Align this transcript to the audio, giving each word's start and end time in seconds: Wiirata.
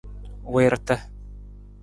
Wiirata. 0.53 0.95